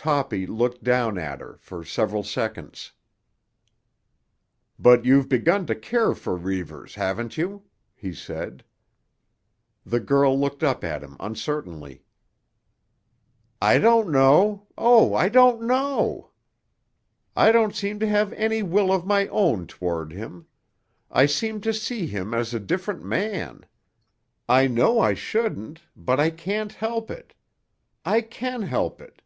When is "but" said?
4.78-5.04, 25.96-26.20